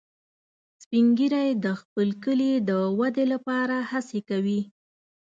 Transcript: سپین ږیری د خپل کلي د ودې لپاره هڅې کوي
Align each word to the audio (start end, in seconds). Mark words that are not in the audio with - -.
سپین 0.83 1.05
ږیری 1.17 1.49
د 1.65 1.67
خپل 1.81 2.07
کلي 2.23 2.51
د 2.69 2.71
ودې 2.99 3.25
لپاره 3.33 3.75
هڅې 3.91 4.19
کوي 4.29 4.61